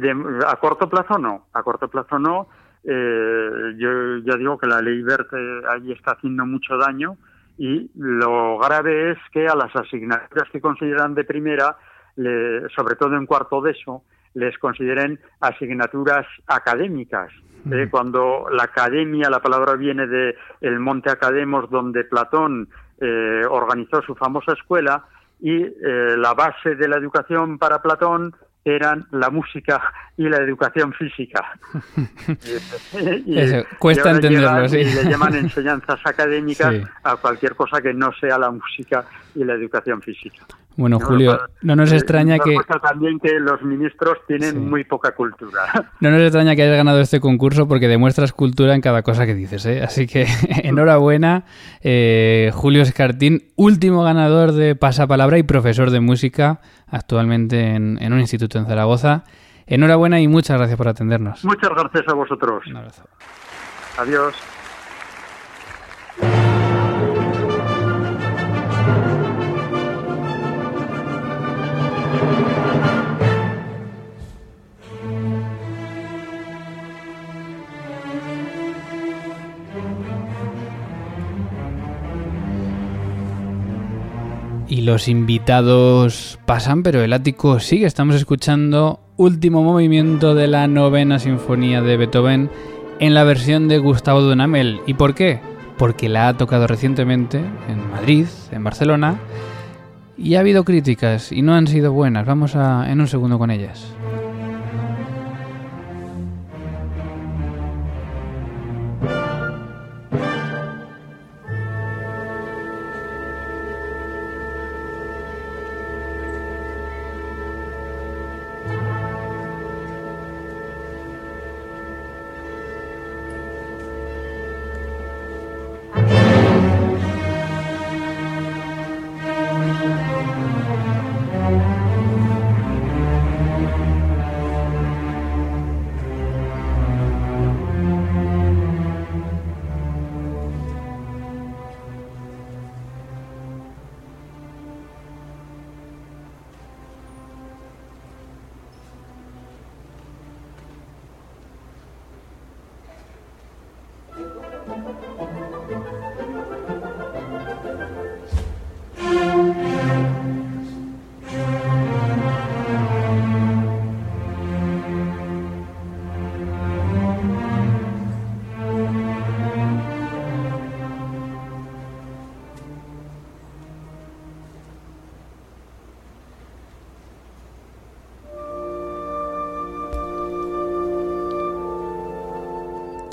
[0.46, 2.48] a corto plazo no, a corto plazo no.
[2.84, 7.16] Eh, yo ya digo que la ley verde ahí está haciendo mucho daño
[7.56, 11.76] y lo grave es que a las asignaturas que consideran de primera,
[12.16, 14.02] sobre todo en cuarto de eso,
[14.34, 17.30] les consideren asignaturas académicas.
[17.70, 17.88] ¿Eh?
[17.90, 22.68] Cuando la academia, la palabra viene de el Monte Academos, donde Platón
[23.00, 25.04] eh, organizó su famosa escuela,
[25.40, 28.34] y eh, la base de la educación para Platón
[28.64, 31.58] eran la música y la educación física.
[33.78, 34.78] cuesta entenderlo, sí.
[34.78, 39.04] Y le llaman enseñanzas académicas a cualquier cosa que no sea la música
[39.34, 40.44] y la educación física.
[40.76, 42.56] Bueno, Julio, no nos extraña que...
[42.82, 45.60] también que los ministros tienen muy poca cultura.
[46.00, 49.34] No nos extraña que hayas ganado este concurso porque demuestras cultura en cada cosa que
[49.34, 49.82] dices, ¿eh?
[49.82, 50.26] Así que
[50.64, 51.44] enhorabuena,
[51.82, 58.20] eh, Julio Escartín, último ganador de Pasapalabra y profesor de música actualmente en, en un
[58.20, 59.24] instituto en Zaragoza.
[59.66, 61.44] Enhorabuena y muchas gracias por atendernos.
[61.44, 62.66] Muchas gracias a vosotros.
[62.66, 63.04] Un abrazo.
[63.98, 64.34] Adiós.
[84.84, 87.86] Los invitados pasan, pero el ático sigue.
[87.86, 92.50] Estamos escuchando último movimiento de la novena sinfonía de Beethoven
[93.00, 94.80] en la versión de Gustavo Dunamel.
[94.86, 95.40] ¿Y por qué?
[95.78, 99.18] Porque la ha tocado recientemente en Madrid, en Barcelona,
[100.18, 102.26] y ha habido críticas y no han sido buenas.
[102.26, 103.94] Vamos a en un segundo con ellas.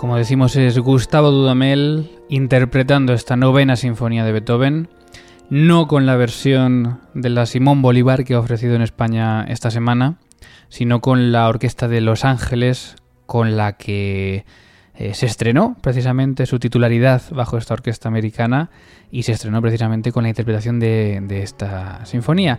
[0.01, 4.89] Como decimos, es Gustavo Dudamel interpretando esta novena sinfonía de Beethoven,
[5.51, 10.15] no con la versión de la Simón Bolívar que ha ofrecido en España esta semana,
[10.69, 12.95] sino con la Orquesta de Los Ángeles,
[13.27, 14.43] con la que
[14.95, 18.71] eh, se estrenó precisamente su titularidad bajo esta orquesta americana
[19.11, 22.57] y se estrenó precisamente con la interpretación de, esta sinfonía.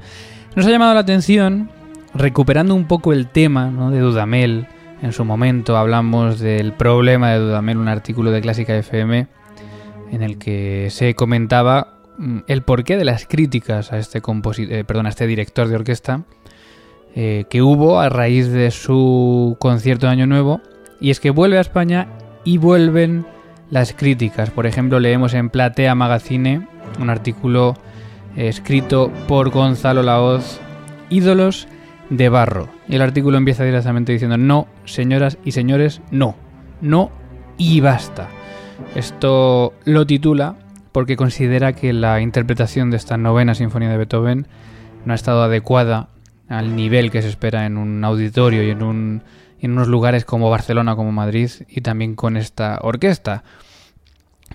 [0.55, 1.73] Nos ha llamado la atención,
[2.15, 4.69] recuperando un poco el tema de Dudamel,
[5.03, 9.27] en su momento hablamos del problema de Dudamel, un artículo de Clásica FM
[10.13, 15.07] en el que se comentaba mm, el porqué de las críticas a este, eh, perdón,
[15.07, 16.23] a este director de orquesta
[17.15, 20.61] eh, que hubo a raíz de su concierto de Año Nuevo.
[21.01, 22.09] Y es que vuelve a España
[22.45, 23.27] y vuelven
[23.71, 24.51] las críticas.
[24.51, 26.69] Por ejemplo, leemos en Platea Magazine
[27.01, 27.75] un artículo
[28.37, 30.61] escrito por Gonzalo Laoz,
[31.11, 31.67] Ídolos
[32.11, 32.69] de barro.
[32.89, 36.37] Y el artículo empieza directamente diciendo, no, señoras y señores, no,
[36.81, 37.11] no
[37.57, 38.29] y basta.
[38.95, 40.57] Esto lo titula
[40.93, 44.47] porque considera que la interpretación de esta novena sinfonía de Beethoven
[45.05, 46.09] no ha estado adecuada
[46.49, 49.23] al nivel que se espera en un auditorio y en, un,
[49.61, 53.43] en unos lugares como Barcelona, como Madrid y también con esta orquesta.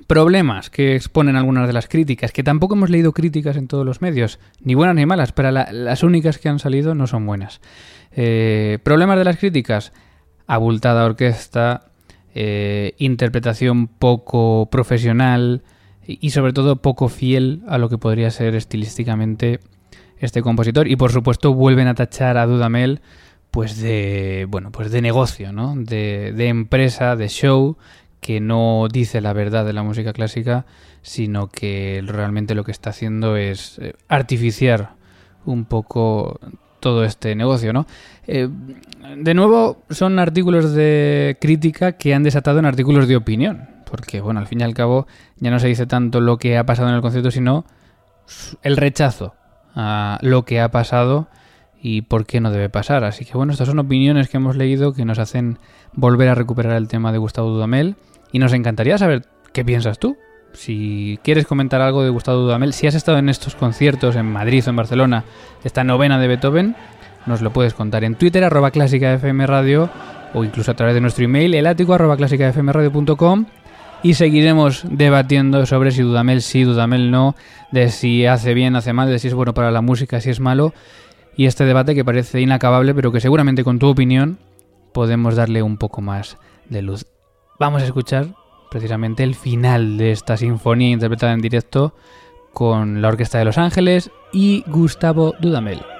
[0.05, 4.01] Problemas que exponen algunas de las críticas, que tampoco hemos leído críticas en todos los
[4.01, 7.61] medios, ni buenas ni malas, pero las únicas que han salido no son buenas.
[8.11, 9.91] Eh, problemas de las críticas,
[10.45, 11.87] abultada orquesta,
[12.33, 15.63] eh, interpretación poco profesional
[16.05, 19.59] y sobre todo poco fiel a lo que podría ser estilísticamente
[20.19, 23.01] este compositor y por supuesto vuelven a tachar a Dudamel
[23.51, 27.77] pues de bueno pues de negocio no de, de empresa de show
[28.21, 30.65] que no dice la verdad de la música clásica
[31.07, 34.95] sino que realmente lo que está haciendo es eh, artificiar
[35.45, 36.37] un poco
[36.81, 37.87] todo este negocio, ¿no?
[38.27, 38.49] Eh,
[39.15, 44.41] de nuevo, son artículos de crítica que han desatado en artículos de opinión, porque, bueno,
[44.41, 45.07] al fin y al cabo
[45.37, 47.65] ya no se dice tanto lo que ha pasado en el concierto, sino
[48.61, 49.33] el rechazo
[49.75, 51.29] a lo que ha pasado
[51.81, 53.03] y por qué no debe pasar.
[53.03, 55.59] Así que, bueno, estas son opiniones que hemos leído que nos hacen
[55.93, 57.95] volver a recuperar el tema de Gustavo Dudamel
[58.31, 60.17] y nos encantaría saber qué piensas tú.
[60.53, 64.63] Si quieres comentar algo de Gustavo Dudamel, si has estado en estos conciertos en Madrid
[64.65, 65.23] o en Barcelona,
[65.63, 66.75] esta novena de Beethoven,
[67.25, 69.89] nos lo puedes contar en Twitter, arroba clásica FM Radio,
[70.33, 73.45] o incluso a través de nuestro email, elático arroba clásica Radio.com,
[74.03, 77.35] y seguiremos debatiendo sobre si Dudamel sí, Dudamel no,
[77.71, 80.39] de si hace bien, hace mal, de si es bueno para la música, si es
[80.39, 80.73] malo,
[81.37, 84.39] y este debate que parece inacabable, pero que seguramente con tu opinión
[84.91, 87.05] podemos darle un poco más de luz.
[87.59, 88.27] Vamos a escuchar
[88.69, 91.95] precisamente el final de esta sinfonía interpretada en directo
[92.53, 95.96] con la Orquesta de Los Ángeles y Gustavo Dudamel.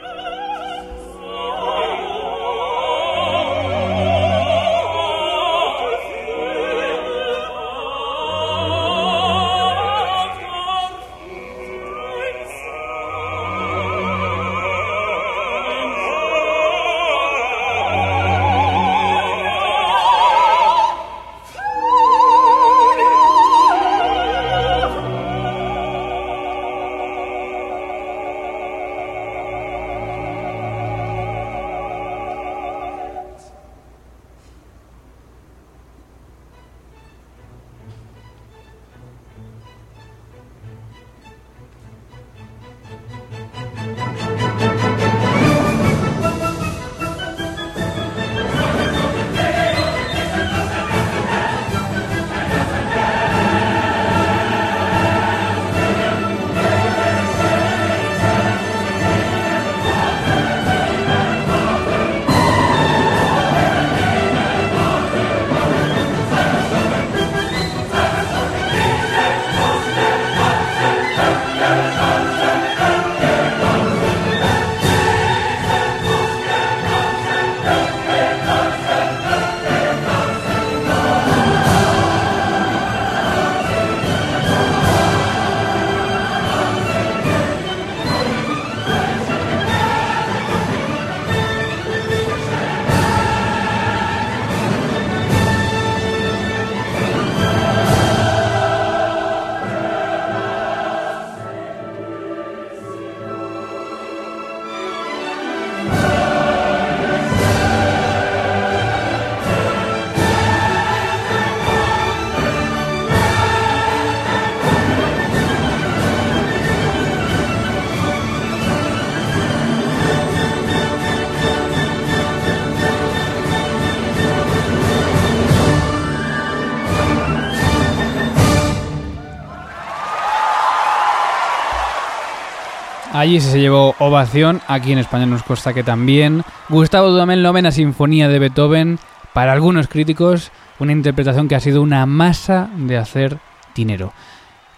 [133.27, 136.45] Allí se llevó ovación, aquí en España nos consta que también.
[136.69, 138.99] Gustavo Dudamel, novena sinfonía de Beethoven,
[139.33, 140.49] para algunos críticos,
[140.79, 143.37] una interpretación que ha sido una masa de hacer
[143.75, 144.13] dinero.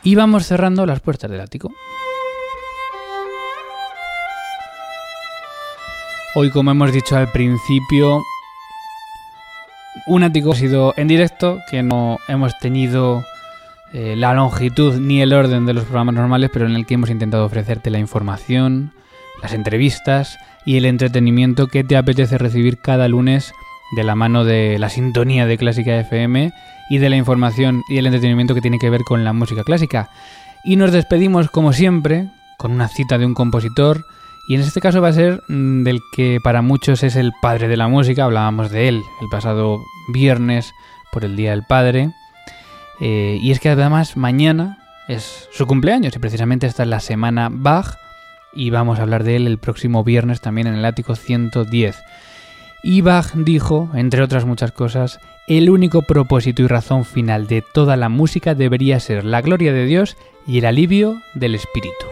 [0.01, 1.71] Y vamos cerrando las puertas del ático.
[6.33, 8.23] Hoy, como hemos dicho al principio,
[10.07, 13.23] un ático ha sido en directo, que no hemos tenido
[13.93, 17.09] eh, la longitud ni el orden de los programas normales, pero en el que hemos
[17.09, 18.91] intentado ofrecerte la información,
[19.41, 23.51] las entrevistas y el entretenimiento que te apetece recibir cada lunes
[23.95, 26.51] de la mano de la sintonía de Clásica FM
[26.89, 30.09] y de la información y el entretenimiento que tiene que ver con la música clásica.
[30.63, 34.05] Y nos despedimos como siempre con una cita de un compositor
[34.47, 37.67] y en este caso va a ser mm, del que para muchos es el padre
[37.67, 39.79] de la música, hablábamos de él el pasado
[40.11, 40.73] viernes
[41.11, 42.11] por el Día del Padre
[42.99, 44.77] eh, y es que además mañana
[45.07, 47.97] es su cumpleaños y precisamente esta es la semana Bach
[48.53, 51.97] y vamos a hablar de él el próximo viernes también en el ático 110.
[52.81, 57.97] Y Bach dijo, entre otras muchas cosas, el único propósito y razón final de toda
[57.97, 60.15] la música debería ser la gloria de Dios
[60.47, 62.05] y el alivio del espíritu.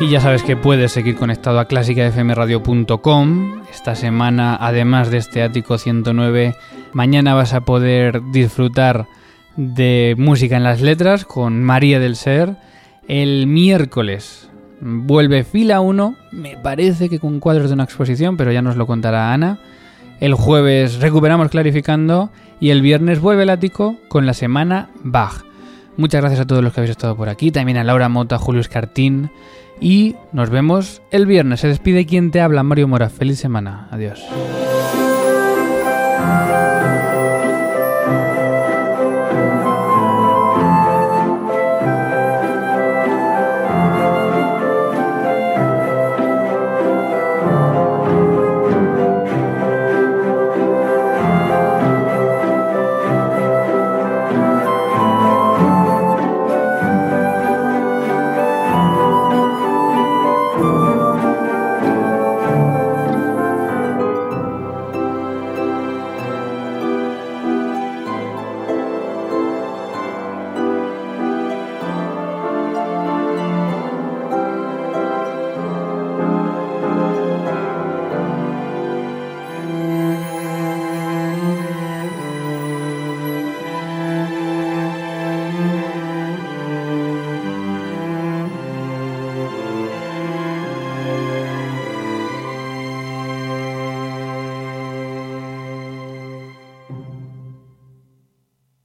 [0.00, 3.62] Y ya sabes que puedes seguir conectado a clásicafmradio.com.
[3.68, 6.54] Esta semana, además de este ático 109,
[6.92, 9.06] mañana vas a poder disfrutar
[9.56, 12.54] de música en las letras con María del Ser.
[13.08, 14.48] El miércoles
[14.80, 18.86] vuelve fila 1, me parece que con cuadros de una exposición, pero ya nos lo
[18.86, 19.58] contará Ana.
[20.20, 22.30] El jueves recuperamos clarificando
[22.60, 25.44] y el viernes vuelve el ático con la semana Bach.
[25.96, 28.60] Muchas gracias a todos los que habéis estado por aquí, también a Laura Mota, Julio
[28.60, 29.30] Escartín,
[29.80, 31.60] y nos vemos el viernes.
[31.60, 33.08] Se despide quien te habla, Mario Mora.
[33.08, 33.88] Feliz semana.
[33.90, 34.24] Adiós.